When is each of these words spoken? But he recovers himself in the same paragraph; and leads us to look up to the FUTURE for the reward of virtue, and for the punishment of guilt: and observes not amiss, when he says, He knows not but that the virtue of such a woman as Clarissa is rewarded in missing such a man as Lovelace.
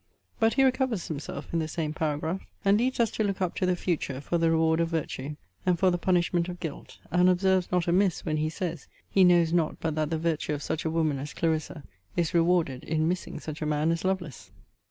But 0.39 0.55
he 0.55 0.63
recovers 0.63 1.09
himself 1.09 1.53
in 1.53 1.59
the 1.59 1.67
same 1.67 1.93
paragraph; 1.93 2.41
and 2.65 2.75
leads 2.79 2.99
us 2.99 3.11
to 3.11 3.23
look 3.23 3.39
up 3.39 3.53
to 3.57 3.67
the 3.67 3.75
FUTURE 3.75 4.21
for 4.21 4.39
the 4.39 4.49
reward 4.49 4.79
of 4.79 4.89
virtue, 4.89 5.35
and 5.63 5.77
for 5.77 5.91
the 5.91 5.99
punishment 5.99 6.49
of 6.49 6.59
guilt: 6.59 6.97
and 7.11 7.29
observes 7.29 7.71
not 7.71 7.87
amiss, 7.87 8.25
when 8.25 8.37
he 8.37 8.49
says, 8.49 8.87
He 9.07 9.23
knows 9.23 9.53
not 9.53 9.79
but 9.79 9.93
that 9.93 10.09
the 10.09 10.17
virtue 10.17 10.55
of 10.55 10.63
such 10.63 10.85
a 10.85 10.89
woman 10.89 11.19
as 11.19 11.35
Clarissa 11.35 11.83
is 12.17 12.33
rewarded 12.33 12.83
in 12.83 13.07
missing 13.07 13.39
such 13.39 13.61
a 13.61 13.65
man 13.67 13.91
as 13.91 14.03
Lovelace. 14.03 14.49